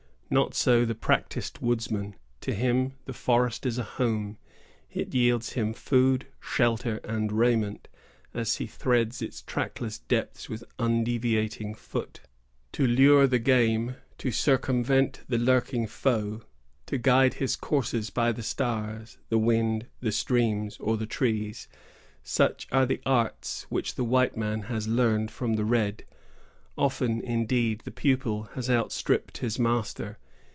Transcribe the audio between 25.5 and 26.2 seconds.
the red.